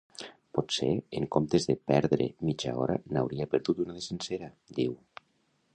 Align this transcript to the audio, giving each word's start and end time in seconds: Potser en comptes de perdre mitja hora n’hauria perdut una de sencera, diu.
Potser 0.57 0.87
en 1.19 1.27
comptes 1.35 1.67
de 1.71 1.75
perdre 1.91 2.27
mitja 2.49 2.75
hora 2.85 2.97
n’hauria 3.11 3.49
perdut 3.53 3.83
una 3.85 3.99
de 3.99 4.05
sencera, 4.09 4.53
diu. 4.81 4.97